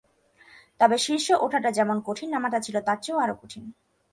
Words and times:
তবে 0.79 0.97
শীর্ষে 0.97 1.33
ওঠাটা 1.35 1.69
যেমন 1.71 1.97
কঠিন, 2.05 2.29
নামাটা 2.29 2.59
ছিল 2.59 2.75
তার 2.81 2.97
চেয়ে 3.01 3.21
আরও 3.21 3.35
কঠিন। 3.41 3.63